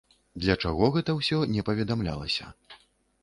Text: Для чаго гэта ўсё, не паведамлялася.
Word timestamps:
Для 0.43 0.53
чаго 0.67 0.87
гэта 0.95 1.15
ўсё, 1.19 1.37
не 1.57 1.65
паведамлялася. 1.67 2.49